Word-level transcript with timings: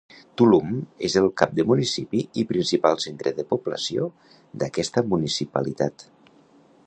Tulum 0.41 0.69
és 1.09 1.17
el 1.19 1.27
cap 1.41 1.51
de 1.59 1.65
municipi 1.71 2.23
i 2.43 2.45
principal 2.53 2.97
centre 3.05 3.35
de 3.41 3.47
població 3.53 4.09
d'aquesta 4.63 5.05
municipalitat. 5.15 6.07